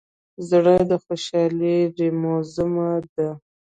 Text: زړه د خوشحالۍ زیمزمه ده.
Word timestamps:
زړه 0.49 0.75
د 0.89 0.91
خوشحالۍ 1.03 1.77
زیمزمه 1.97 2.89
ده. 3.15 3.29